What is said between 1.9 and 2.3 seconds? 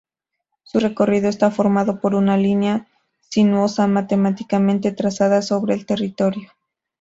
por